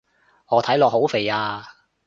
[0.47, 1.63] 我睇落好肥啊